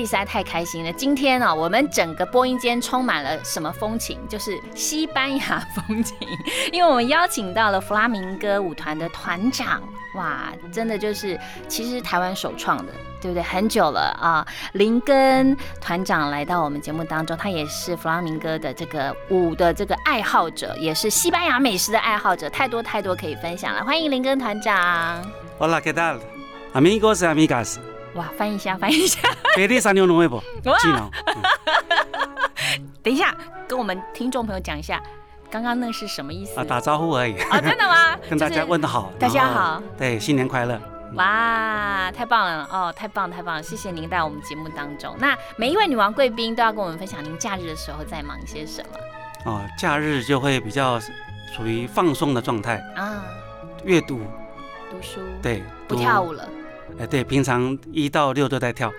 [0.00, 0.90] 凯里实在太开心了！
[0.94, 4.18] 今天呢，我们整个播音间充满了什么风情？
[4.28, 6.16] 就是西班牙风情，
[6.72, 9.82] 因为我们邀请到了弗拉明戈舞团的团长，
[10.14, 13.42] 哇，真的就是其实台湾首创的，对不对？
[13.42, 23.84] 很久了啊，林根团长来到我们节目当中，他也是弗拉明戈的这个舞的这个爱好者，也是西班牙美食的爱好者，太多太多可以分享了。
[23.84, 25.22] 欢迎林根团长。
[25.58, 27.89] Hola，¿qué tal？Amigos，amigas。
[28.14, 29.20] 哇，翻译一下，翻译一下。
[29.54, 30.40] 别的三牛龙会不？
[30.80, 31.10] 技能。
[33.02, 33.34] 等一下，
[33.68, 35.02] 跟我们听众朋友讲一下，
[35.50, 36.58] 刚刚那是什么意思？
[36.58, 37.36] 啊，打招呼而已。
[37.44, 38.16] 啊，真的吗？
[38.28, 39.12] 跟大家问好。
[39.18, 39.82] 大家好。
[39.96, 40.80] 对，新年快乐。
[41.14, 43.62] 哇，太棒了哦，太棒太棒了！
[43.62, 45.12] 谢谢您在我们节目当中。
[45.18, 48.80] 那每一位女王贵宾都要跟我们分享，您假日的时候在忙些什
[49.44, 49.50] 么？
[49.50, 53.24] 哦，假日就会比较属于放松的状态啊，
[53.84, 54.20] 阅读、
[54.88, 55.20] 读书。
[55.42, 56.48] 对，不跳舞了。
[56.98, 58.92] 哎，对，平常一到六都在跳，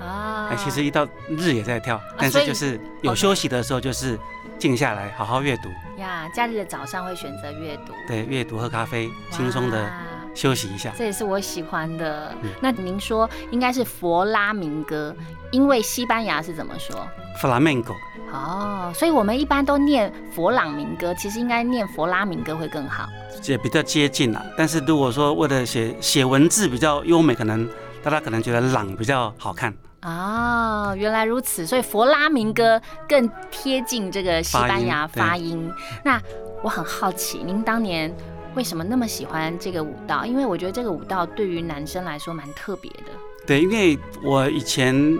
[0.00, 4.18] 啊，哎，其实一到日也在跳，但是就是有休息的时候，就是
[4.58, 5.68] 静下来好好阅读。
[5.98, 9.92] 呀，假日的早上会选择阅读，对，阅读喝咖啡，轻松的
[10.34, 12.34] 休息一下，这也是我喜欢的。
[12.60, 15.14] 那您说应该是佛拉明戈，
[15.50, 16.96] 因为西班牙是怎么说
[17.40, 17.94] ？Flamenco。
[18.32, 23.06] 哦，所以我们一般都念佛朗明哥，其实应该念佛拉明哥会更好，
[23.44, 24.44] 也比较接近啦。
[24.56, 27.68] 但是如果说为了写写文字比较优美，可能
[28.02, 29.72] 大家可能觉得朗比较好看。
[30.02, 35.70] 哦，原来如此，所以佛拉明哥更贴近这个西班牙发音。
[36.02, 36.20] 那
[36.62, 38.12] 我很好奇，您当年
[38.54, 40.24] 为什么那么喜欢这个舞蹈？
[40.24, 43.12] 因为我觉得这个舞蹈对于男生来说蛮特别的。
[43.46, 45.18] 对，因为我以前。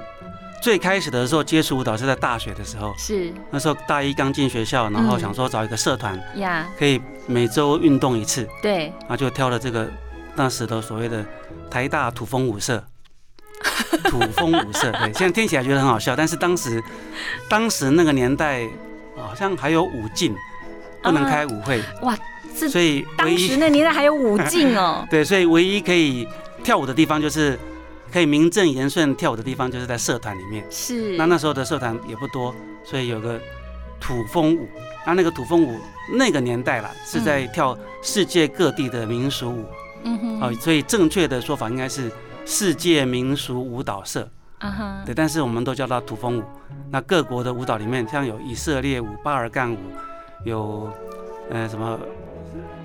[0.62, 9.87] 最开始的时候接触舞蹈是在大学的时候，是那时候大一刚进学校，然后想说找一个社团呀，可以每周运动一次，对，然后就挑了这个
[10.34, 11.22] 当时的所谓的
[11.71, 12.83] 台大土风舞社，
[14.09, 16.83] 土风舞社，对，现在听起来觉得很好笑，但是当时
[17.47, 18.66] 当时那个年代
[19.19, 20.34] 好像还有舞禁，
[21.04, 22.16] 不能开舞会，哇，
[22.54, 26.26] 所以当时那年代还有舞禁哦， 对，所以唯一可以
[26.65, 27.56] 跳舞的地方就是。
[28.12, 30.65] 可以名正言顺跳舞的地方，就是在社团里面。
[30.70, 31.16] 是。
[31.16, 32.54] 那那时候的社团也不多，
[32.84, 33.41] 所以有个
[34.00, 34.69] 土风舞。
[35.04, 35.76] 那那个土风舞
[36.12, 39.65] 那个年代啦，是在跳世界各地的民俗舞。
[40.04, 40.41] 嗯哼。
[40.41, 42.09] 哦，所以正确的说法应该是
[42.47, 44.31] 世界民俗舞蹈社。
[44.59, 45.03] 啊哈。
[45.04, 46.44] 对，但是我们都叫它土风舞。
[46.92, 49.78] 那各国的舞蹈里面，像有以色列舞、巴尔干舞，
[50.44, 50.88] 有
[51.50, 51.99] 呃什么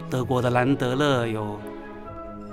[0.10, 1.60] 德国的兰德勒有。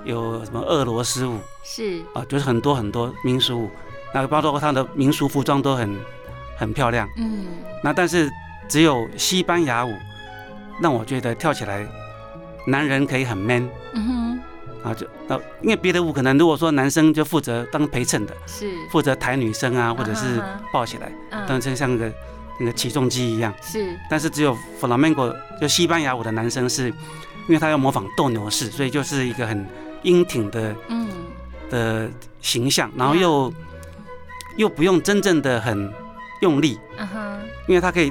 [0.05, 2.01] 有什么俄罗斯舞是。
[2.13, 3.69] 啊，就是很多很多民俗舞，
[4.13, 5.97] 那包括他的民俗服装都很
[6.55, 7.45] 很漂亮，嗯，
[7.83, 8.31] 那但是
[8.69, 9.91] 只有西班牙舞
[10.81, 11.85] 让我觉得跳起来
[12.65, 18.71] 男人可以很 man，嗯哼，啊就那因为别的舞可能如果说男生就负责当陪衬的，是。
[18.89, 20.41] 负责抬女生啊，或者是
[20.71, 21.11] 抱起来，
[21.45, 22.09] 当成像个
[22.59, 26.87] 那个起重机一样，是，但是只有 flamenco 就西班牙舞的男生是，
[27.47, 29.67] 因为他要模仿斗牛士，所以就是一个很。
[30.03, 31.09] 英挺的，嗯，
[31.71, 32.07] 的
[32.39, 33.51] 形象，然后又
[34.55, 35.91] 又不用真正的很
[36.41, 38.09] 用力，嗯哼，因为他可以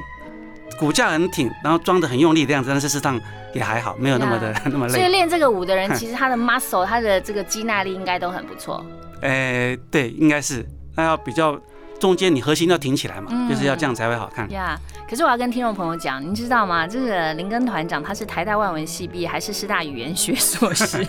[0.77, 3.19] 骨架很挺，然后装的很用力的样子，但是事实上
[3.53, 4.93] 也还好，没有那么的 那么累。
[4.93, 8.85] 所以练这个舞的人， 其实他的 muscle，他的这个肌耐力应该都很不错。
[9.21, 10.63] 诶，对，应该是，
[10.95, 11.59] 那要比较。
[11.99, 14.49] 中间你核心要挺起来嘛，就是要这样才会好看。
[14.51, 16.87] 呀，可是我要跟听众朋友讲，您知道吗？
[16.87, 21.05] 这个林根团长他是台大外文系毕业，还是师大语言学硕士？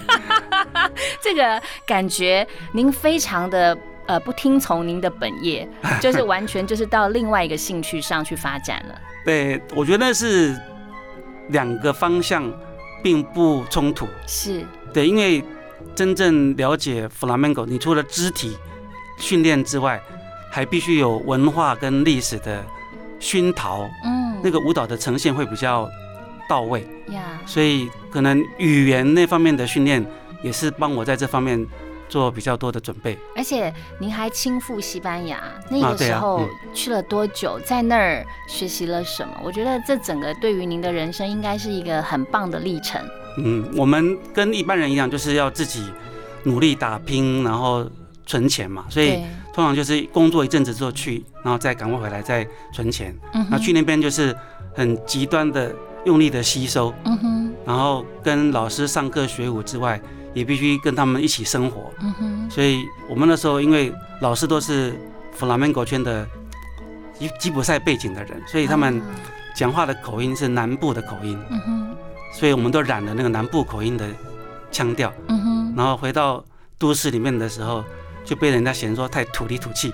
[1.21, 5.68] 这个感觉您非常的呃不听从您的本业，
[6.01, 8.98] 就是完全就是到另外一个兴趣上去发展了。
[9.24, 10.59] 对，我觉得是
[11.48, 12.51] 两个方向
[13.03, 14.09] 并不冲突。
[14.27, 14.65] 是
[14.95, 15.45] 对，因为
[15.95, 18.57] 真正了解 flamenco，你除了肢体
[19.18, 20.01] 训练之外，
[20.59, 22.66] 还必须有文化跟历史的
[23.21, 25.89] 熏陶，嗯，那个舞蹈的呈现会比较
[26.49, 27.39] 到位呀。
[27.47, 30.05] 所以可能语言那方面的训练
[30.43, 31.65] 也是帮我在这方面
[32.09, 33.16] 做比较多的准备。
[33.37, 35.41] 而且您还亲赴西班牙，
[35.71, 36.45] 那个时候
[36.75, 37.60] 去了多久？
[37.65, 39.34] 在那儿学习了什么？
[39.45, 43.01] 我觉得这整个对于您的人生应该是一个很棒的历程。
[43.37, 45.89] 嗯，我们跟一般人一样，就是要自己
[46.43, 47.89] 努力打拼，然后。
[48.31, 53.15] 存钱嘛，所以对通常就是工作一阵子之后去，然后再赶快回来再存钱。
[53.33, 54.34] 嗯哼那去那边就是
[54.74, 55.74] 很极端的
[56.04, 60.00] 用力的吸收，嗯哼然后跟老师上课学舞之外，
[60.33, 61.92] 也必须跟他们一起生活。
[62.00, 64.95] 嗯哼所以我们那时候因为老师都是
[65.33, 66.27] 弗拉门戈圈的
[67.18, 69.04] 吉吉普赛背景的人，所以他们啊
[69.54, 71.97] 讲话的口音是南部的口音，嗯哼
[72.33, 74.09] 所以我们都染了那个南部口音的
[74.71, 75.12] 腔调。
[75.27, 76.45] 嗯哼然后回到
[76.78, 77.84] 都市里面的时候，
[78.24, 79.92] 就被人家嫌说太土里土气。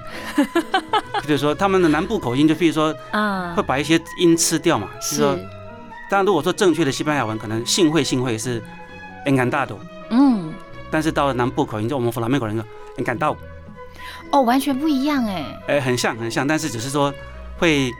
[1.22, 3.54] 就是说他们的南部口音，就譬如说啊。
[3.56, 4.88] 会把一些音吃掉嘛。
[5.00, 5.16] 是。
[5.16, 5.38] 是说，
[6.10, 8.62] 当然如果说正确的西班牙文，可能幸会幸会是
[9.26, 9.76] encantado，
[10.10, 10.52] 嗯。
[10.90, 12.64] 但是到了南部口音，就我们弗拉门口人说
[12.98, 13.36] encantado，
[14.30, 15.60] 哦完全不一样哎。
[15.66, 17.12] 哎，很像很像，但是只是说
[17.58, 17.90] 会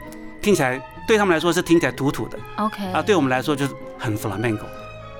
[0.41, 4.65] 听起来对他们来说是听起来土土的 OK 啊，对我们来说就是很弗拉门戈，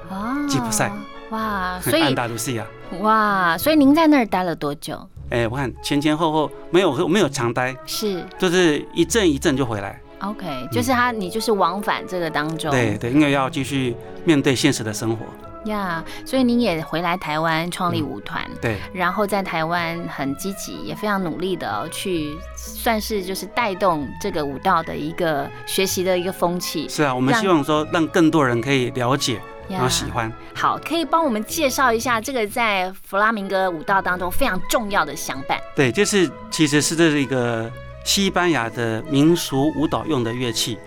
[0.10, 0.92] 啊吉普赛
[1.36, 2.66] 哇 所很安以达卢西亚。
[3.02, 4.98] 哇所以您在那儿待了多久？
[5.30, 10.00] 哎，我看前前后后没有没有常待，是就是一阵一阵就回来。
[10.20, 15.26] OK，就是他，你就是往返这个当中，嗯对对，因为要继续面对现实的生活。
[15.66, 26.88] 呀所以您也回来台湾创立嗯舞团，对然后在台湾很积极，也非常努力的、哦、去，算是就是带动这个舞蹈的一个学习的一个风气。
[26.88, 30.32] 是啊，我们让希望说让更多人可以了解，然后喜欢。
[30.54, 35.60] 好，可以帮我们介绍一下这个在弗拉明戈舞蹈当中非常重要的相伴。
[35.76, 37.72] 对，就是其实是这是一个
[38.04, 40.78] 西班牙的民俗舞蹈用的乐器，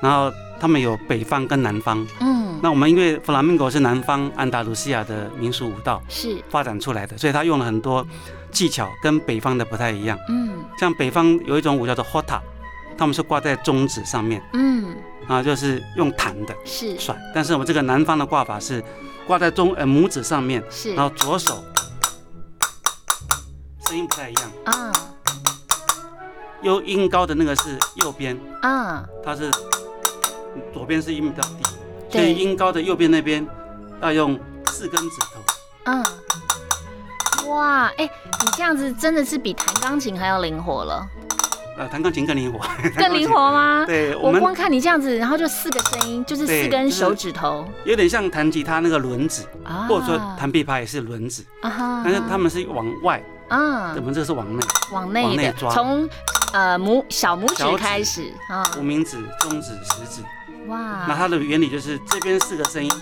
[0.00, 2.06] 然后他们有北方跟南方。
[2.20, 8.06] 嗯，那我们因为弗拉明戈是南方安达卢西亚的民俗舞蹈是，发展出来的，所以他用了很多
[8.50, 10.18] 技巧跟北方的不太一样。
[10.28, 12.40] 嗯像北方有一种舞叫做 hota，
[12.96, 14.42] 他们是挂在中指上面。
[14.52, 14.96] 嗯，
[15.28, 16.54] 啊，就是用弹的。
[16.64, 16.98] 是。
[16.98, 18.82] 甩，但是我们这个南方的挂法是
[19.26, 20.94] 挂在中呃拇指上面，是。
[20.94, 21.62] 然后左手
[23.86, 24.92] 声音不太一样，啊。
[26.62, 29.50] 右音高的那个是右边，啊，它是
[30.72, 31.64] 左边是音比较低，
[32.08, 33.44] 所对以音高的右边那边
[34.00, 35.40] 要用四根指头。
[35.86, 36.04] 嗯，
[37.48, 41.04] 哇，哎、你这样子真的是比弹钢琴还要灵活了，
[41.76, 42.58] 呃，弹钢琴更灵活，
[42.96, 43.28] 更灵。
[43.28, 43.84] 活吗？
[43.86, 47.66] 对，我们我光看你这样子，然后就四个声音，就是四根手指头。
[47.84, 53.94] 有点像弹吉他那个轮子，啊，或者说弹琵琶也是轮子，啊，但是他们是往外，啊。
[53.96, 55.70] 我们这个是往内，往内，往内抓。
[55.72, 56.08] 从
[56.52, 57.76] 呃拇小拇指指。
[57.76, 60.22] 开始啊，无名指、中指、食指。
[60.66, 62.92] 哇，那它的原理就是这边四个声音，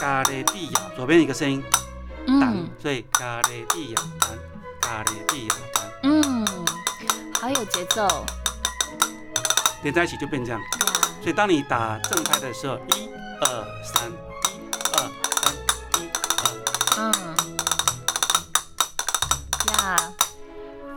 [0.00, 1.62] 嘎雷蒂亚，左边一个声音，
[2.26, 4.30] 弹嗯，所以嘎雷蒂亚弹，
[4.80, 6.45] 嘎雷蒂亚弹，嗯，
[7.46, 8.02] 好有节奏。
[8.02, 8.26] 呀，
[9.84, 10.60] 连在一起就变这样。
[11.22, 13.08] 所以当你打正拍的时候，一
[13.40, 14.10] 二三，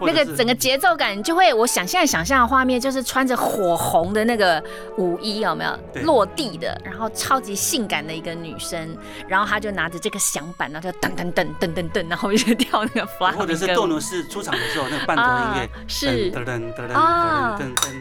[0.02, 4.64] 那个整个节奏感，就会我想现在想象的画面就是穿着火红的那个
[4.98, 5.80] 舞衣，有没有？
[6.04, 8.98] 落地的，然后超级性感的一个女生，
[9.28, 16.32] 然后她就拿着这个响板，然后就噔噔噔噔噔噔，然后就 跳那个 fly，或者是斗牛士出场的时候，那个伴奏音乐，是。
[16.32, 17.58] 噔噔噔噔啊。
[17.60, 17.94] 噔噔噔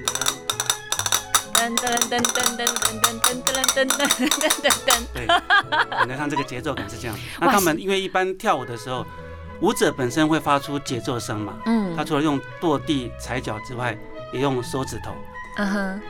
[1.59, 4.09] 噔，噔噔噔噔噔噔噔噔噔噔噔。
[4.29, 7.17] 噔噔噔， 对，感觉上这个节奏感是这样。
[7.41, 9.05] 那他们因为一般跳舞的时候，
[9.61, 13.97] 舞者本身会发出节奏声嘛，嗯他除了用跺地踩脚之外，
[14.33, 15.13] 也用手指头
[15.57, 16.01] 嗯哼。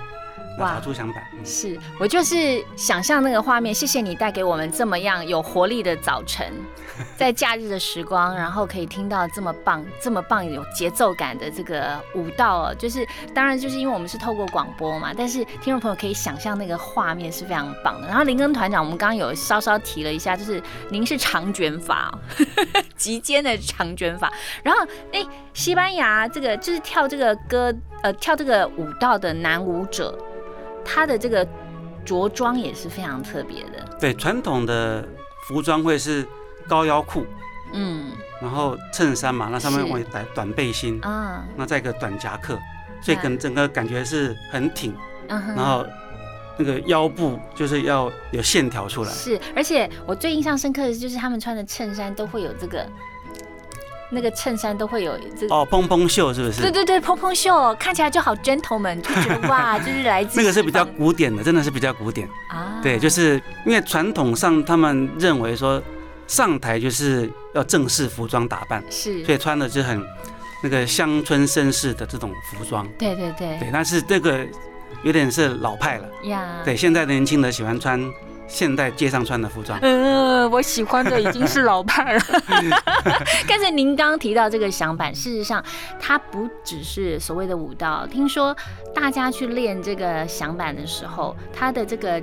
[0.58, 1.22] 来哇打出响板。
[1.32, 6.52] 嗯是我就是想象那个画面，谢谢你带给我们这么样有活力的早晨，
[7.16, 12.74] 在假日的时光，然后可以听到这么棒、这么棒有节奏感的这个舞蹈哦。
[12.74, 18.08] 就是当然就是因为我们是透过广播嘛，但是听众朋友可以想象那个画面是非常棒的。
[18.08, 20.60] 然后林根团长，我们刚刚有稍稍提了一下，就是
[20.90, 22.18] 您是长卷发、哦，
[22.96, 24.30] 极尖的长卷发。
[24.62, 25.24] 然后哎，
[25.54, 27.72] 西班牙这个就是跳这个歌
[28.02, 30.18] 呃跳这个舞蹈的男舞者。
[30.90, 31.46] 他的这个
[32.02, 35.06] 着装也是非常特别的，对，传统的
[35.46, 36.26] 服装会是
[36.66, 37.26] 高腰裤，
[37.74, 42.58] 嗯然后衬衫嘛，那上面是会短短背心，啊，那再一个短夹克，
[43.02, 44.94] 所以对跟整个感觉是很挺，
[45.28, 45.84] 嗯然后
[46.56, 49.10] 那个腰部就是要有线条出来。
[49.12, 52.88] 是，而且我最印象深刻的就是他们穿的衬衫都会有这个，
[54.10, 55.54] 那个衬衫都会有这个。
[55.54, 56.62] 哦，蓬蓬袖是不是？
[56.62, 62.28] 对对对，蓬蓬袖看起来就好 gentleman，就觉得哇， 就是来自那个是比较古典的，真的是比较古典。
[62.48, 65.82] 啊，对，就是因为传统上他们认为说
[66.26, 70.02] 上台就是要正式服装打扮，是，所以穿的是很
[70.62, 72.86] 那个乡村绅士的这种服装。
[72.98, 74.46] 对对对对，但是这个
[75.02, 76.08] 有点是老派了。
[76.24, 78.00] 呀，对，现在的年轻人喜欢穿
[78.48, 79.78] 现代街上穿的服装。
[79.82, 82.22] 嗯，我喜欢的已经是老派了。
[83.46, 85.62] 但是您刚刚提到这个响板，事实上
[86.00, 88.06] 它不只是所谓的舞蹈。
[88.06, 88.56] 听说
[88.94, 92.20] 大家去练这个响板的时候，它的这个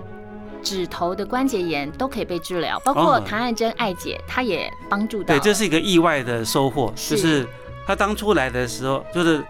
[0.63, 5.27] 指头的关节炎都可以被治疗，包括哦谭爱珍爱姐，她也帮助到。
[5.27, 7.48] 对，这是一个意外的收获，是就是
[7.86, 9.44] 她当初来的时候，就是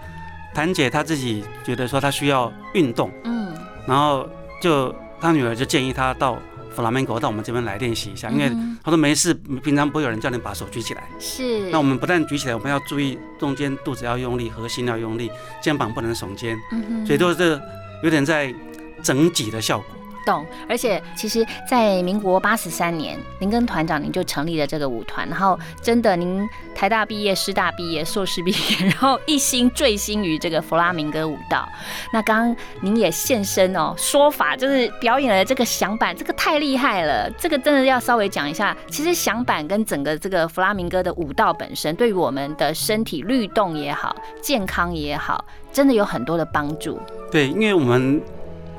[0.53, 3.53] 谭姐她自己觉得说她需要运动，嗯，
[3.88, 4.27] 然后
[4.62, 6.38] 就她女儿就建议她到
[6.75, 8.51] 弗拉门戈到我们这边来练习一下，因为
[8.84, 11.03] 他说没事，平常不会有人叫你把手举起来。
[11.17, 11.70] 是。
[11.72, 15.32] 那我们不但举起来，我们要注意中间肚子要用力，核心要用力，
[15.63, 17.60] 肩膀不能耸肩，嗯哼所以都是
[18.03, 18.53] 有点在
[19.01, 19.88] 整脊的效果。
[20.25, 31.67] 懂，而且其实，在民国八十三年，您跟团长您就成立了这个舞团，然后真的您台大毕业、师大毕业、硕士毕业， 然后一心醉心于这个弗拉明戈舞蹈。
[32.12, 38.75] 那刚刚您也现身哦，说法就是表演了这个响板，这个太厉害了，这个真的要稍微讲一下。
[38.89, 47.00] 其实响板跟整个这个弗拉明戈的舞蹈本身，对于我们的身体律动也好、健康也好，真的有很多的帮助。
[47.32, 48.22] 对，因为我们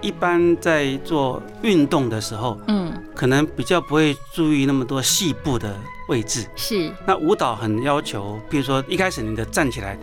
[0.00, 5.76] 一般在做运动的时候，嗯，可能比较不会注意那么多细部的
[6.08, 6.46] 位置。
[6.54, 9.98] 是，那舞蹈很要求，比如说一开始你的站起来，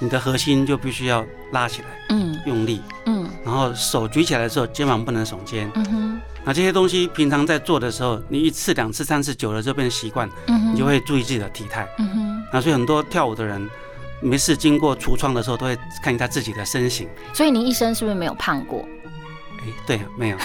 [0.00, 5.70] 你的核心就必须要拉起来，嗯用力，嗯然后手举起来的时候，肩膀不能耸肩。
[5.74, 11.88] 嗯哼那这些东西平常在做的时候，你一次、两次、三次，久了就变成习惯，嗯哼，你就会注意自己的体态。
[11.98, 12.42] 嗯哼。
[12.52, 13.68] 那所以很多跳舞的人，
[14.20, 17.08] 没事经过橱窗的时候，都会看一下自己的身形。
[17.32, 18.86] 所以您一生是不是没有胖过？
[19.64, 20.36] 哎，对，没有，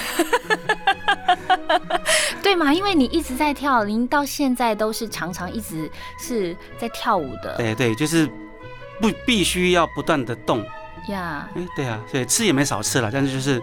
[2.42, 2.74] 对嘛？
[2.74, 8.26] 因为你一直在跳，您到现在都是常常一直是在跳舞的对对，就是
[9.02, 10.66] 不必须要不断的动。
[11.10, 11.50] 呀。
[11.56, 13.62] 哎，对啊，所以吃也没少吃了，但是就是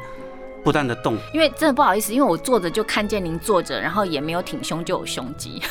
[0.62, 1.16] 不断的动。
[1.32, 5.62] 因为真的不好意思，因为我坐着就看见您坐着，然后也没有挺胸就有胸肌，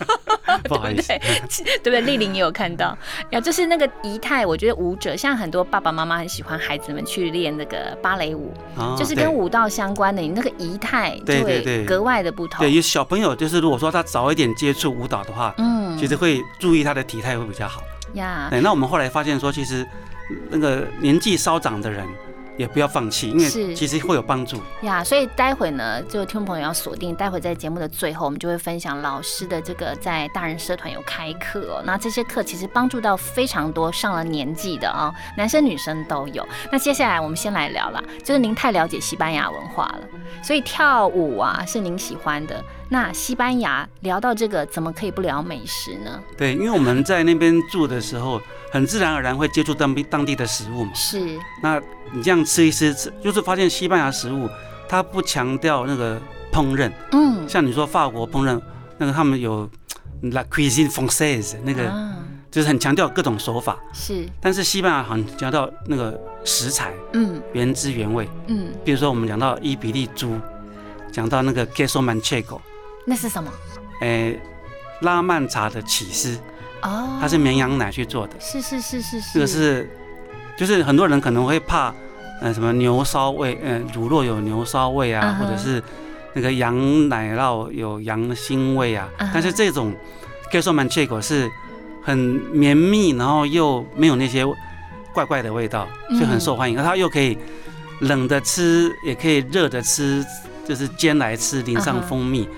[0.64, 1.12] 不好意思，
[1.82, 2.00] 对不对？
[2.00, 2.96] 丽玲也有看到。
[3.30, 11.84] 呀，就是那个仪态，我觉得舞者像很多爸爸妈妈很喜欢孩子们去练那个芭蕾舞，哦就是跟舞蹈相关的，你那个仪态就会对对对。
[11.84, 12.58] 格外的不同。
[12.60, 15.96] 对，有小朋友就是如果说他早一点接触舞蹈的话，嗯。
[15.98, 17.82] 其实会注意他的体态会比较好。
[18.14, 19.86] 呀，对，那我们后来发现说，其实
[20.48, 22.06] 那个年纪稍长的人
[22.60, 24.60] 也不要放弃，因是为其实会有帮助。
[24.82, 31.82] 呀，所以待会呢，就听众朋友要锁定，待会在节目的最后，我们就会分享老师的这个在大人社团有开课哦。
[31.86, 36.46] 那这些课其实帮助到非常多上了年纪的啊、男生女生都有。
[36.70, 40.00] 那接下来我们先来聊啦，就是您太了解西班牙文化了，
[40.42, 42.62] 所以跳舞啊是您喜欢的。
[42.90, 46.20] 那西班牙聊到这个，怎么可以不聊美食呢？
[46.36, 48.40] 对，因为我们在那边住的时候，
[48.70, 50.92] 很自然而然会接触当地当地的食物嘛。
[50.94, 51.80] 是，那
[52.12, 54.48] 你这样吃一吃，吃就是发现西班牙食物
[54.88, 56.20] 它不强调那个
[56.52, 58.60] 烹饪，嗯，像你说法国烹饪，
[58.98, 59.68] 那个他们有
[60.22, 62.16] la cuisine française，那个啊，
[62.50, 67.40] 就是很强调各种手法，是，但是西班牙很强调那个食材嗯。
[67.52, 68.28] 原汁原味。
[68.48, 70.38] 嗯，比如说我们讲到伊比利猪，
[71.12, 72.60] 讲到那个 queso manchego，
[73.06, 73.50] 那是什么？
[74.00, 74.40] 诶，
[75.02, 76.38] 拉曼茶的起司，
[76.82, 79.90] 哦，它是绵羊奶去做的，是是是是是，这个是
[80.56, 81.94] 就是很多人可能会怕，
[82.40, 85.82] 呃，什么牛骚味，呃，乳酪有牛骚味啊或者是
[86.34, 89.08] 那个羊奶酪有羊腥味啊。
[89.32, 89.94] 但是这种
[90.50, 91.50] queso manchego 是
[92.02, 94.44] 很绵密，然后又没有那些
[95.12, 96.78] 怪怪的味道，所以很受欢迎。
[96.78, 97.36] 而它又可以
[98.00, 100.24] 冷的吃，也可以热的吃，
[100.70, 102.48] 就是煎来吃，淋上蜂蜜，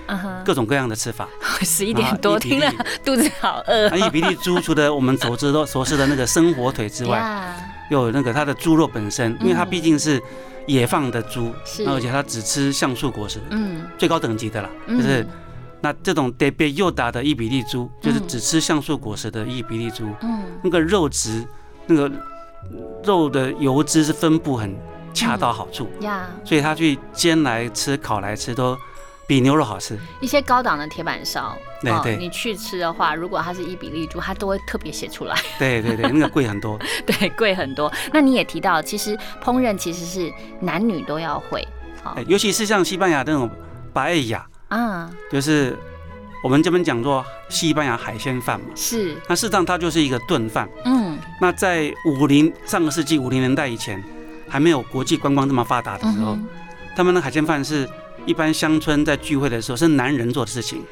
[0.45, 1.27] 各种各样的吃法。
[1.65, 2.71] 十一点多，听了
[3.03, 7.57] 肚子好饿那伊比利猪除了我们熟知的熟知的那个生火腿之外，
[7.89, 10.21] 有那个它的猪肉本身，因为它嗯毕竟是
[10.67, 15.25] 野放的猪，是，而且它只吃橡树果实，嗯，最高等级的啦，嗯就是
[15.81, 21.43] 那这种特别幼打的伊比利猪，就是嗯只吃橡树果实的伊比利猪，嗯那个肉质，
[21.87, 22.11] 那个
[23.03, 24.77] 肉的油脂是分布很
[25.13, 28.77] 恰到好处，呀，所以他去煎来吃、烤来吃都
[29.27, 29.97] 比牛肉好吃。
[30.19, 36.77] 一些高档的铁板烧，哦对对你去吃的话，如果它是伊比利猪，它都会特别写出来， 对对对，那个贵很多。
[37.05, 37.91] 对，贵很多。
[38.11, 41.65] 那你也提到，其实烹饪其实是男女都要会，
[42.27, 43.49] 尤其是像西班牙那种
[43.93, 45.77] 巴艾亚，啊，就是
[46.43, 48.65] 我们这边讲做西班牙海鲜饭嘛。
[48.75, 50.67] 是，那事实上它就是一个炖饭。
[50.85, 54.03] 嗯那在五零上个世纪五零年代以前，
[54.53, 56.45] 还没有国际观光这么发达的时候，嗯，
[56.95, 57.89] 他们的海鲜饭是
[58.23, 60.83] 一般乡村在聚会的时候是男人做的事情。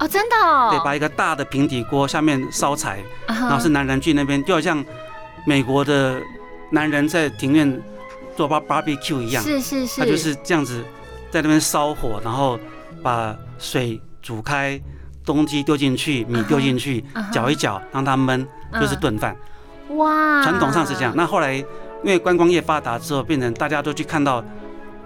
[0.00, 2.98] 哦，真的哦，对，把一个大的平底锅下面烧柴，
[3.28, 4.84] 然后是男人去那边，就好像
[5.46, 6.20] 美国的
[6.72, 7.80] 男人在庭院
[8.36, 10.84] 做 bar barbecue 一样，是是是，他就是这样子
[11.30, 12.58] 在那边烧火，然后
[13.04, 14.80] 把水煮开，
[15.24, 18.44] 东西丢进去，米丢进去搅一搅，让它焖，
[18.80, 19.00] 就是嗯。
[19.00, 19.36] 炖饭。
[19.90, 21.12] 哇，传统上是这样。
[21.14, 21.64] 那后来
[22.02, 24.44] 因为观光业发达之后，变成大家都去看到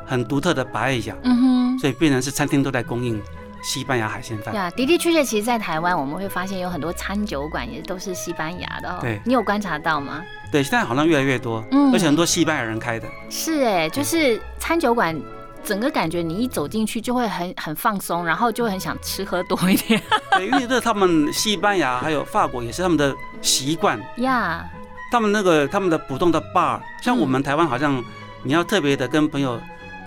[0.06, 1.78] 很独特的白雅，嗯哼。
[1.78, 3.20] 所以变成是餐厅都在供应
[3.62, 4.54] 西班牙海鲜饭。
[4.54, 8.98] 呀，的的确确，其实，在台湾我们会发现有很多餐酒馆也都是西班牙的哦。
[9.00, 10.22] 对你有观察到吗？
[10.52, 13.08] 对，现在好像越来越多，嗯而且很多西班牙人开的。
[13.30, 15.18] 是哎，就是餐酒馆。
[15.62, 20.00] 整个感觉，你一走进去就会很很放松，然后就会很想吃喝多一点
[20.32, 24.64] 对，因为这他们西班牙还有法国也是他们的习惯，呀。
[25.10, 27.30] 他们那个他们的普通的 bar，像我嗯。
[27.30, 28.02] 们台湾好像
[28.42, 29.60] 你要特别的跟朋友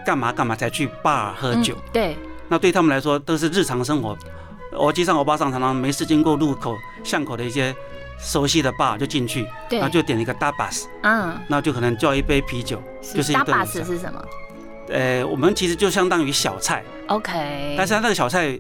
[0.06, 2.18] 干嘛干嘛才去 bar 喝酒，嗯对，
[2.48, 4.18] 那对他们来说都是日常生活。
[4.72, 7.76] 我街上我巴上常常没事经过路口巷口的一些
[8.20, 12.82] 熟悉的 bar 就进去，对，然后就点一个 tapas，嗯，那就可能叫一杯啤酒，
[13.14, 14.26] 就是一大顿 b 午 s 是什么？
[14.90, 18.60] 呃，我们其实就相当于小菜，？OK，但是它那个小菜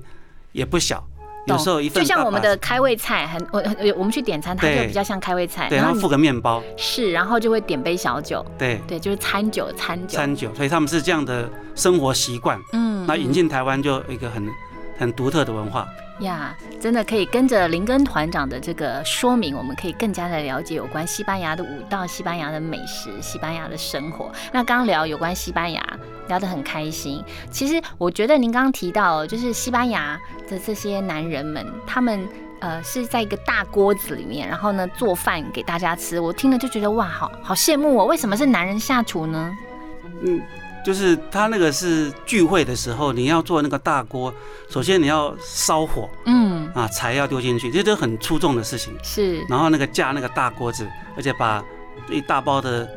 [0.52, 1.04] 也不小，
[1.46, 3.62] 有时候一份就像我们的开胃菜，很我
[3.98, 12.58] 我们去点餐，它就对比较像开胃菜，对，然后你附个面包，是，然后就会点杯小酒，对，对，就是餐酒餐酒，餐酒，所以他们是这样的生活习惯。
[12.72, 14.50] 嗯那引进台湾就一个很
[14.98, 15.86] 很独特的文化。
[16.20, 24.32] 呀真的可以跟着林根团长的这个说明，我们可以更加的了解有关西班牙的舞蹈、西班牙的美食、西班牙的生活。
[24.52, 25.82] 那刚聊有关西班牙，
[26.28, 27.24] 聊得很开心。
[27.50, 32.28] 其实我觉得您刚刚提到，就是西班牙的这些男人们，他们。
[32.60, 36.18] 呃，是在一个大锅子里面，然后呢做饭给大家吃。
[36.18, 38.06] 我听了就觉得哇，好好羡慕哦！
[38.06, 39.54] 为什么是男人下厨呢？
[40.22, 40.42] 嗯，
[40.84, 44.34] 就是他那个是聚会的时候，你要做那个大锅，
[44.70, 48.94] 首先你要烧火嗯，啊，柴要丢进去，这都很出众的事情。
[49.02, 51.64] 是，然后那个架那个大锅子，而且把
[52.10, 52.88] 一大包的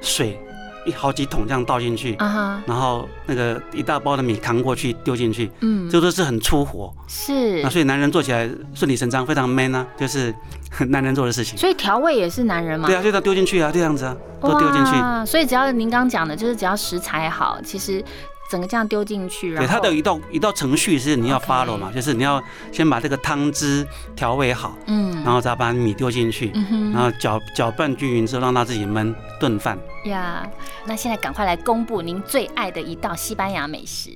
[0.00, 0.40] 水
[0.86, 6.94] 一好几桶这样倒进去，啊哈，然后那个一大包的米扛过去丢进去，嗯，这都是很粗活。
[7.08, 7.62] 是。
[7.62, 10.34] 那，所以男人做起来顺理成章，非常 man 啊，就是
[10.88, 11.58] 男人做的事情。
[11.58, 12.86] 所以调味也是男人嘛？
[12.86, 14.92] 对啊，就要丢进去啊，这样子啊，都丢进去。
[14.92, 18.04] 哇所以只要您刚讲的，就是只要食材好，其实
[18.50, 29.78] 整个这样丢进去，然对，后它的一道一道程序是你要 follow 嘛，就是你要先把这个汤汁调味好，嗯，然后再把米丢进去，嗯然后搅搅拌均匀之后，让它自己焖炖饭。
[30.04, 30.46] 呀，
[30.84, 34.10] 那现在赶快来公布您最爱的一道西班牙美食，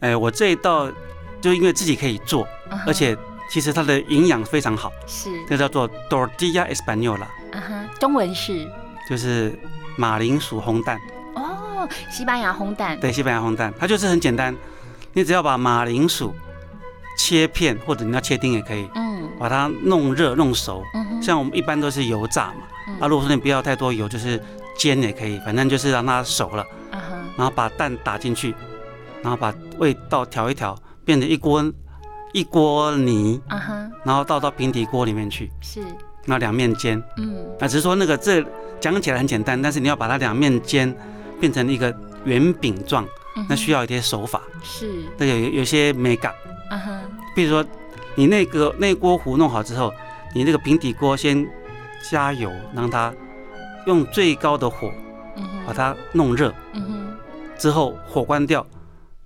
[0.00, 0.90] 哎，我这一道
[1.40, 3.16] 就因为自己可以做，嗯而且
[3.50, 8.66] 其实它的营养非常好，是，这叫做 tortilla española，嗯哼，中文是？
[9.08, 9.52] 就是
[9.96, 10.98] 马铃薯烘蛋，
[11.34, 14.56] 哦，西班牙烘蛋，对，西班牙烘蛋，它就是很简单，
[15.12, 16.32] 你只要把马铃薯
[17.18, 19.10] 切片，或者你要切丁也可以，嗯。
[19.38, 20.84] 把它弄热弄熟，
[21.22, 23.00] 像我们一般都是油炸嘛，嗯。
[23.00, 24.38] 啊，如果说你不要太多油，就是
[24.76, 28.54] 煎也可以，反正就是让它熟了，嗯哼，然后把蛋打进去，
[29.22, 31.64] 然后把味道调一调，变成一锅
[32.32, 35.80] 一锅泥，啊哈，然后倒到平底锅里面去，是，
[36.24, 37.02] 然后两面煎。
[37.16, 37.36] 嗯。
[37.58, 38.44] 啊，只是说那个这
[38.80, 40.94] 讲起来很简单，但是你要把它两面煎
[41.40, 43.06] 变成一个圆饼状，
[43.48, 46.32] 那需要一些手法，是，那有有些美感。
[46.70, 47.00] 啊哈，
[47.34, 47.64] 比如说
[48.14, 49.92] 你那个那锅糊弄好之后，
[50.34, 51.46] 你那个平底锅先
[52.10, 53.12] 加油，让它
[53.86, 54.92] 用最高的火
[55.66, 57.16] 把它弄热，嗯哼，
[57.58, 58.64] 之后火关掉，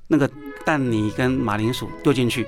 [0.07, 0.29] 那个
[0.65, 2.47] 蛋泥跟马铃薯丢进去，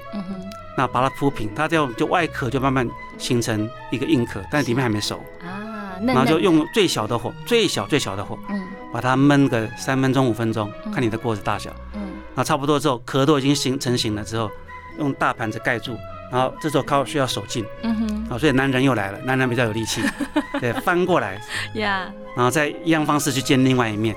[0.76, 8.62] 那把它铺平，它这样就外壳就慢慢形成一个硬壳，但里面还没熟，啊，嫩然后就，用最小的火，最小最小的火嗯。
[8.92, 10.92] 把它焖个三分钟五分钟，嗯。
[10.92, 11.70] 看你的锅子大小。
[11.94, 12.00] 嗯。
[12.34, 14.50] 那差不多之后，壳都已经形成型了之后，
[14.98, 15.96] 用大盘子盖住，
[16.30, 20.02] 然后这时候靠需要手劲嗯哼，啊，所以男人又来了，男人比较有力气，
[20.60, 21.40] 对，翻过来，
[21.74, 24.14] 呀，然后再一样方式去煎另外一面，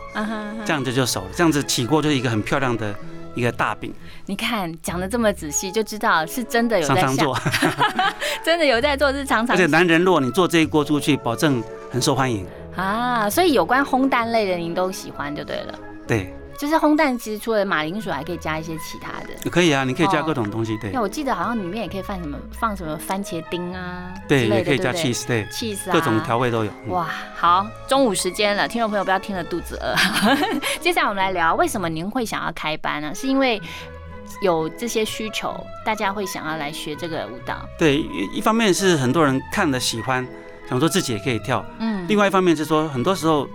[0.66, 2.94] 这样子就熟了，这样子起锅就是一个很漂亮的
[3.36, 3.94] 一个大饼，
[4.26, 7.38] 你看讲的这么仔细，就知道是真的有在，常常做，
[8.44, 12.46] 真的有在做，是常常而且男人如果你做这一锅出去，保证很受欢迎。
[12.76, 15.80] 啊，所以有关烘蛋类的您都喜欢就对了。
[16.08, 19.50] 对，就是烘蛋，其实除了马铃薯，还可以加一些其他的。
[19.50, 26.72] 可以啊，你可以加哦各种东西，对那我记得好像里面也可以放什么放什么番茄丁啊之对，也可以加对 cheese，对，cheese 啊，各种调味都有。
[26.86, 29.96] 嗯哇，好，中午时间了，听众朋友不要听了肚子饿。
[30.82, 33.16] 接下来我们来聊，为什么您会想要开班呢？
[33.16, 33.62] 是因为
[34.42, 37.66] 有这些需求，大家会想要来学这个舞蹈。
[37.78, 40.28] 对，一一方面是很多人看了喜欢，
[40.68, 43.48] 想说自己也可以跳；嗯，另外一方面是说，很多时候，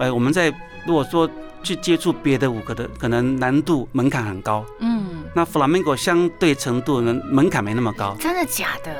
[0.00, 0.52] 呃，我们在
[0.84, 1.30] 如果说
[1.62, 4.64] 去接触别的舞，歌的可能难度门槛很高。
[4.80, 8.16] 嗯，那 flamenco 相对程度呢，门槛没那么高。
[8.18, 8.90] 真的假的？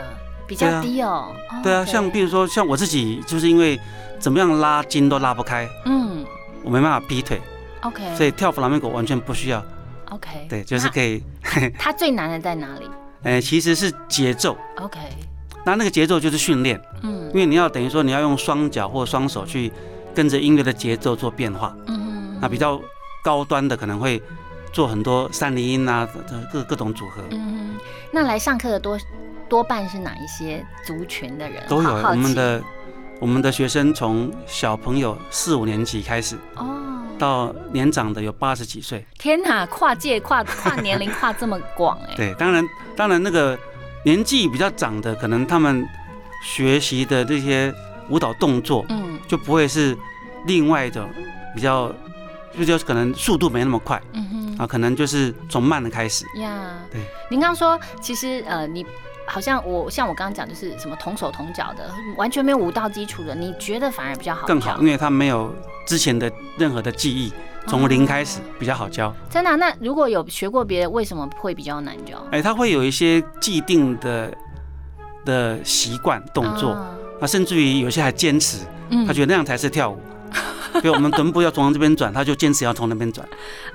[0.47, 1.29] 比较低哦。
[1.51, 3.79] 哦对啊像比如说像我自己，就是因为
[4.19, 6.25] 怎么样拉筋都拉不开，嗯
[6.65, 7.41] 我没办法劈腿
[7.83, 9.65] ，，OK，所以跳 flamenco 完全不需要
[10.11, 11.23] OK，对，就是可以，
[11.79, 12.91] 它最难的在哪里
[13.23, 14.57] 呃，其实是节奏。
[14.81, 14.99] ？OK，
[15.65, 19.71] 那那个节奏就是训练，嗯因为你要等于说你要用双脚或双手去
[20.15, 21.75] 跟着音乐的节奏做变化。
[21.87, 22.10] 嗯
[22.41, 22.81] 那比较
[23.23, 24.23] 高端的可能会
[24.73, 27.77] 做很多三零音啊，的各各种组合嗯，
[28.11, 28.99] 那来上课的多
[29.49, 31.63] 多半是哪一些族群的人？
[31.69, 31.93] 都有。
[31.95, 32.63] 我们的
[33.19, 39.05] 我们的学生从小朋友四五年级开始，哦，到年长的有八十几岁。
[39.19, 42.65] 天哪，跨界跨跨年龄跨这么广哎， 对，当然
[42.97, 43.59] 当然那个
[44.05, 45.87] 年纪比较长的，可能他们
[46.43, 47.75] 学习的这些
[48.09, 49.97] 舞蹈动作嗯就不会是
[50.47, 51.07] 另外一种
[51.55, 51.93] 比较，
[52.59, 54.57] 就就可能速度没那么快嗯哼。
[54.59, 56.27] 啊，可能就是从慢的开始。
[56.39, 58.85] 呀对，您刚刚说，其实呃，你
[59.27, 65.55] 好像我像我刚刚讲，就是什么同手同脚的，完全没有舞蹈基础的，你觉得反而比较好教更好，因为他没有
[65.87, 67.33] 之前的任何的记忆，
[67.67, 69.15] 从零开始哦比较好教。
[69.31, 72.23] 真的啊、那如果有学过别的，为什么会比较难教？
[72.31, 74.31] 哎，他会有一些既定的
[75.25, 76.91] 的习惯动作，啊
[77.23, 78.59] 啊，甚至于有些还坚持，
[78.91, 79.99] 嗯他觉得那样才是跳舞。
[80.81, 83.27] 比如我们臀部要从这边转，他就坚持要从那边转，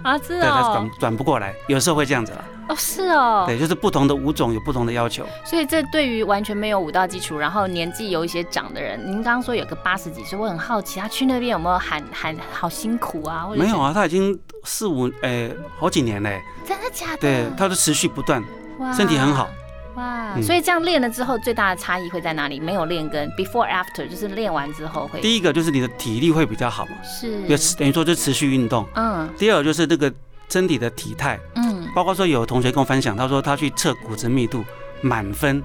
[0.02, 2.44] 啊，是对，他哦转，转不过来，有时候会这样子啦。
[2.68, 5.24] 哦是哦，对，就是不同的舞种有不同的要求。
[5.44, 13.44] 所以这对于完全没有舞蹈基础，然后年纪有一些长的人，您刚刚说有个八十几岁，我很好奇，他去那边有没有喊喊好辛苦啊？
[13.46, 17.18] 或者没有，啊，他已经四五哎好几年嘞，真的假的？
[17.18, 18.44] 对，他都持续不断，
[18.80, 19.48] 哇身体很好。
[19.96, 20.44] 哇，嗯。
[20.44, 22.60] 所以这样练了之后，最大的差异会在哪里？
[22.60, 25.20] 没有练跟 before after，就是练完之后会。
[25.22, 27.28] 第一个就是你的体力会比较好嘛，是。
[27.44, 28.86] 因为等于说就持续运动。
[28.96, 29.30] 嗯。
[29.38, 30.12] 第二就是那个
[30.50, 31.88] 身体的体态，嗯。
[31.96, 34.64] 包括说有同学跟我分享，他说他去测骨质密度
[35.02, 35.64] 满分，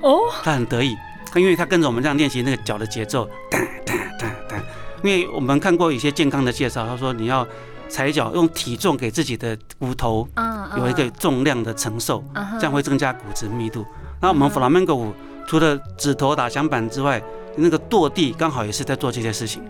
[0.00, 0.20] 哦？
[0.42, 0.96] 他很得意，
[1.34, 4.62] 因为他跟着我们这样练习那个脚的节奏，哒哒哒哒。
[5.02, 7.44] 因为我们看过一些健康的介绍，他说你要
[7.92, 12.24] 踩脚用体重给自己的骨头嗯有一个重量的承受，
[12.58, 13.84] 这样会增加骨质密度。
[14.18, 15.12] 那我们嗯 flamenco 舞
[15.46, 17.22] 除了指头打响板之外，
[17.54, 19.62] 那个跺地刚好也是在做这些事情，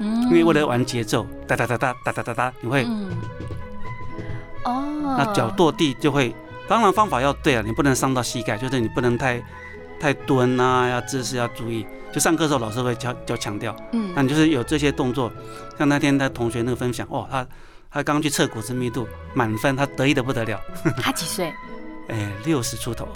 [0.00, 0.22] 嗯。
[0.24, 3.12] 因为为了玩节奏，哒哒哒哒哒哒哒哒，你会嗯。
[4.64, 6.34] 哦，那脚跺地就会，
[6.68, 9.40] 当然方法要对啊，你不能伤到膝盖，就是你不能太
[10.00, 11.86] 太蹲啊，要姿势要注意。
[12.12, 15.30] 就上课的时候老师会教教强调，嗯那你就是有这些动作，
[15.78, 17.46] 像那天他同学那个分享，哦，他
[17.90, 20.60] 他刚去测骨质密度满分，他得意的不得了，
[21.02, 21.52] 他几岁？
[22.08, 23.06] 哎，六十出头，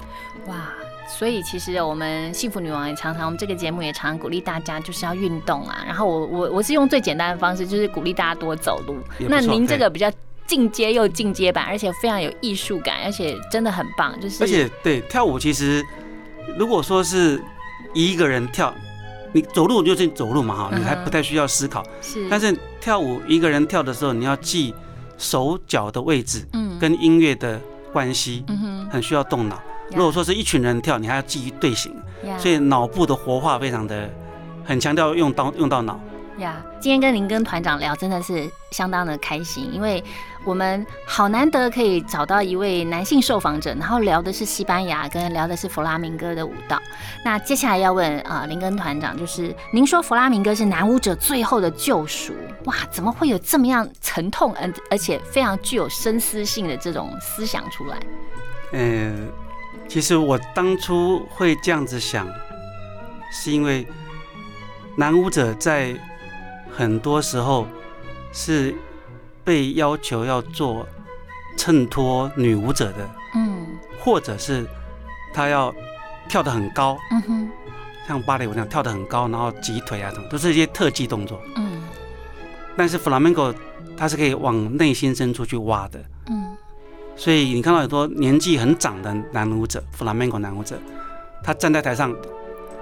[0.47, 0.69] 哇！
[1.09, 5.83] 所以其实我们幸福女王也常常，我们这个节目也常常鼓励大家就是要运动啊。
[5.87, 8.99] 然后我我我是用最简单的方式，就是鼓励大家多走路。
[9.29, 10.11] 那您这个比较
[10.47, 14.19] 进阶又进阶版，而且非常有艺术感，而且真的很棒。
[14.21, 15.83] 就是而且对跳舞其实
[16.59, 17.43] 如果说是
[17.95, 18.73] 一个人跳，
[19.33, 24.75] 你走路就是走路嘛哈，你还不太需要思考，是，但是跳舞一个人跳的时候，你要记
[25.19, 26.79] 手脚的位置嗯。
[26.79, 27.61] 跟音乐的
[27.93, 29.63] 关系，嗯哼，很需要动脑。
[29.95, 34.11] 如果说是一群人跳，你还要记忆队形，呀所以脑部的活化非常的
[34.65, 36.01] 很强调用到用到脑。
[36.43, 40.03] 呀今天跟林根团长聊真的是相当的开心，因为
[40.45, 46.81] 我们好难得可以找到一位男性受访者，然后聊的是西班牙，跟聊的是弗拉明戈的舞蹈。
[47.25, 57.97] 那接下来要问啊、林根团长，就是您说弗拉明戈是男舞者最后的救赎，哇，怎么会有这么样沉痛，而而且非常具有深思性的这种思想出来？
[58.73, 59.31] 嗯，
[59.87, 62.27] 其实我当初会这样子想，
[63.31, 63.87] 是因为
[64.97, 65.95] 男舞者在
[66.75, 67.67] 很多时候
[68.33, 68.75] 是
[69.45, 70.87] 被要求要做
[71.57, 73.67] 衬托女舞者的，嗯。
[74.01, 74.67] 或者是
[75.33, 75.73] 他要
[76.29, 77.51] 跳得很高，嗯哼。
[78.09, 81.41] 像芭蕾舞那样跳得很高，然后挤腿啊什么，都是一些特技动作。
[81.57, 81.83] 嗯。
[82.77, 83.55] 但是 flamenco
[83.97, 86.57] 它是可以往内心深处去挖的，嗯
[87.15, 90.79] 所以你看到很多年纪很长的男舞者，flamenco 男舞者，
[91.45, 92.17] 他站在台上，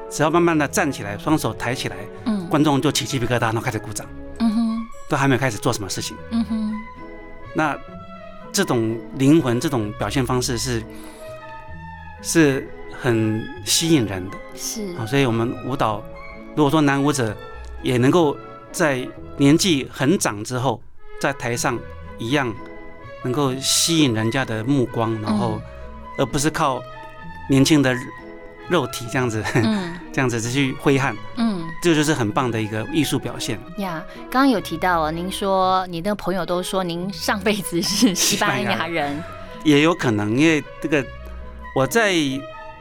[0.08, 4.06] 只要慢慢的站起来，双手抬起来，嗯观众就起鸡皮疙瘩，然后开始鼓掌，
[4.40, 6.16] 嗯哼都还没有开始做什么事情。
[6.30, 6.72] 嗯哼
[7.54, 7.78] 那
[8.52, 10.82] 这种灵魂，这种表现方式是
[12.20, 12.68] 是
[13.00, 15.06] 很吸引人的是啊。
[15.06, 16.02] 所以我们舞蹈，
[16.56, 17.36] 如果说男舞者
[17.82, 18.36] 也能够
[18.72, 20.82] 在年纪很长之后，
[21.20, 21.78] 在台上
[22.18, 22.52] 一样
[23.22, 25.62] 能够吸引人家的目光，然后嗯
[26.18, 26.82] 而不是靠
[27.48, 27.96] 年轻的
[28.68, 31.64] 肉体这样子嗯 这样子去挥汗，嗯。
[31.82, 33.58] 这就是很棒的一个艺术表现。
[33.78, 39.22] 呀刚刚有提到哦，您说你的朋友都说您上辈子是西班牙人，
[39.64, 41.04] 也有可能，因为这个
[41.74, 42.12] 我在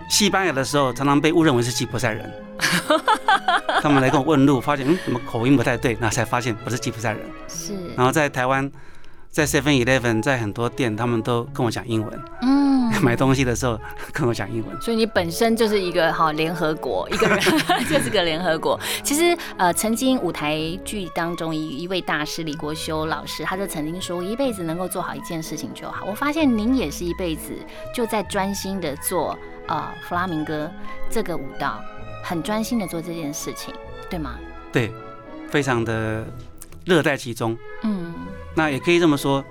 [0.09, 2.31] 西班牙的时候，常常被误认为是吉普赛人。
[3.81, 7.21] 他们来跟我问路，发现嗯，怎么口音不太对，那才发现我是吉普赛人。
[7.47, 8.69] 是然后在台湾，
[9.29, 12.19] 在 Seven Eleven，在很多店，他们都跟我讲英文。
[12.41, 12.68] 嗯，
[13.03, 13.79] 买东西的时候
[14.13, 14.81] 跟我讲英文。
[14.81, 17.39] 所以你本身就是一个好联合国，一个人
[17.89, 18.79] 就是个联合国。
[19.03, 26.05] 其实呃，曾经舞台剧当中一一位大师李国修老师，他就曾经说，一辈子能够做好一件事情就好。
[26.05, 27.53] 我发现您也是一辈子
[27.93, 30.69] 就在专心的做呃弗拉明戈
[31.09, 31.79] 这个舞蹈，
[32.23, 33.73] 很专心的做这件事情，
[34.09, 34.35] 对吗？
[34.71, 34.91] 对，
[35.49, 36.25] 非常的
[36.85, 37.57] 乐在其中。
[37.83, 38.13] 嗯
[38.55, 39.43] 那也可以这么说，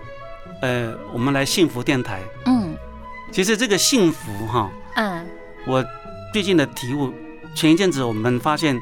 [0.60, 2.76] 呃，我们来幸福电台，嗯
[3.30, 5.26] 其实这个幸福哈，嗯。
[5.66, 5.84] 我
[6.32, 7.12] 最近的体悟，
[7.54, 8.80] 前一阵子我们发现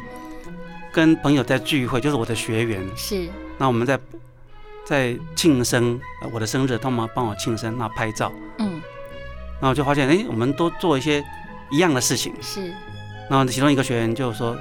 [0.93, 3.29] 跟朋友在聚会，就是我的学员，是。
[3.59, 3.99] 那我们在
[4.85, 8.81] 在庆生，呃我的生日，他们帮我庆生，那拍照，嗯。
[9.61, 11.25] 然后就发现，哎，我们都做一些
[11.71, 12.73] 一样的事情，是。
[13.29, 14.57] 然后其中一个学员就说，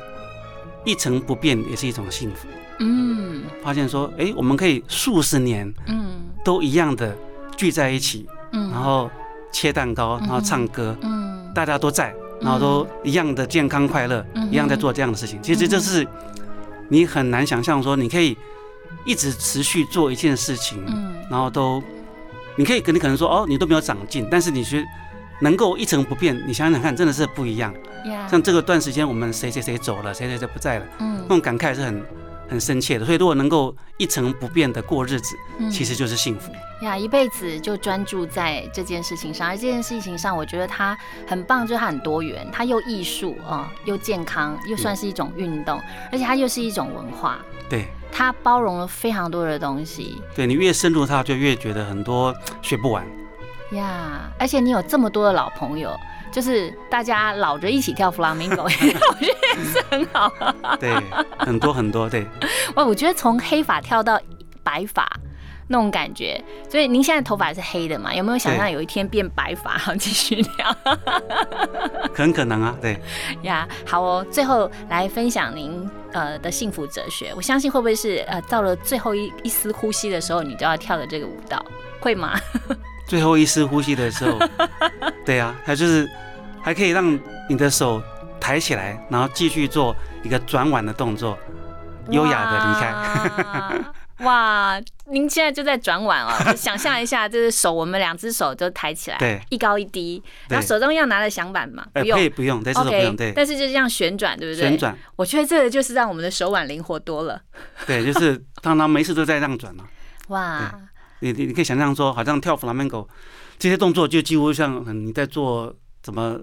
[0.84, 2.48] 一成不变也是一种幸福，
[2.80, 3.44] 嗯。
[3.62, 6.24] 发现说，哎，我们可以数十年嗯。
[6.44, 7.16] 都一样的
[7.58, 9.10] 聚在一起，嗯，然后
[9.56, 11.50] 切蛋糕，然后唱歌，嗯。
[11.56, 14.52] 大家都在，然后都一样的健康快乐，嗯。
[14.52, 15.42] 一样在做这样的事情。
[15.42, 16.06] 其实这是
[16.90, 18.38] 你很难想象说，你可以
[19.06, 21.16] 一直持续做一件事情，嗯。
[21.32, 21.82] 然后都
[22.58, 24.84] 你可以跟你可能说哦，你都没有长进，但是你觉
[25.40, 27.74] 能够一成不变，你想想看，真的是不一样。
[28.30, 32.04] 像这个段时间，我们谁谁谁走了，谁谁谁不在了，那嗯种感慨是很
[32.48, 33.06] 很深切的。
[33.06, 36.52] 所以如果能够一成不变的过日子，嗯其实就是幸福。
[36.82, 45.82] 呀，一辈子就专注在这件事情上，而这件事情上，我觉得它很棒，就是它很多元，它又艺术啊、又健康，又算是一种运动，
[46.12, 47.88] 而且它又是一种文化，对。
[48.18, 53.06] 它包容了非常多的东西对你越深入它，就越觉得很多学不完。
[53.76, 54.30] 呀。
[54.40, 55.96] 而且你有这么多的老朋友，
[56.32, 58.94] 就是大家老着一起跳弗拉明戈， 我觉得
[59.58, 60.32] 也是很好。
[60.80, 60.94] 对，
[61.38, 62.26] 很多很多，对。
[62.76, 64.20] 哇，我觉得从黑发跳到
[64.64, 65.08] 白发。
[65.68, 68.14] 那种感觉，所以您现在头发是黑的嘛？
[68.14, 70.78] 有没有想象有一天变白发，然后继续跳？
[72.14, 73.02] 很可能啊，对，
[73.42, 77.34] 呀好哦，最后来分享您呃的幸福哲学。
[77.36, 81.66] 我相信会不会是呃到了最后一一丝呼吸的时候，你就要跳的这个舞蹈，
[82.00, 82.40] 会吗？
[83.08, 84.40] 最后一丝呼吸的时候，
[85.26, 86.10] 对啊，它就是
[86.62, 88.02] 还可以让你的手
[88.40, 91.38] 抬起来，然后继续做一个转腕的动作，
[92.10, 93.86] 优雅的离开。
[94.26, 104.70] 哇，您现在就在转腕哦，想象一下，就是手，我们两只手都抬起来，对，一高一低，然后手中要拿着响板嘛，呃，不用可以不用，对，这都不用，对，但是就这样旋转，对不对？
[104.70, 104.78] 旋。
[104.78, 107.42] 转，我觉得这个就是让我们的手腕灵活多了。
[107.86, 109.84] 对，就是常常没事都在这样转嘛。
[110.30, 110.74] 哇，
[111.26, 113.08] 你你你可以想象说，好像跳 flamenco
[113.58, 116.40] 这些动作，就几乎像嗯你在做怎么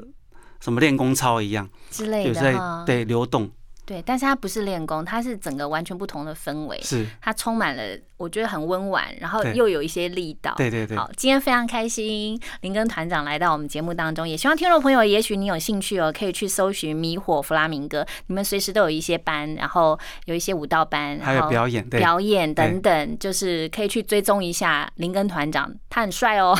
[0.60, 2.84] 什么练功操一样，之类有在的哈。
[2.84, 3.48] 对流动，
[3.84, 6.80] 对，但是它不是练功，它是整个完全不同的氛围。
[6.82, 7.82] 是，它充满了，
[8.16, 10.54] 我觉得很温婉，然后又有一些力道。
[10.56, 26.56] 对对对，好，今天非常开心，林根团长来到我们节目当中，也希望听众朋友，也许你有兴趣哦，可以去搜寻迷火弗拉明戈，你们随时都有一些班，然后有一些舞蹈班，还有表演，对，表演等等，就是可以去追踪一下林根团长，他很帅哦。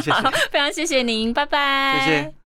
[0.00, 0.12] 谢谢。
[0.50, 2.00] 非常谢谢您，拜拜。
[2.00, 2.34] 谢谢。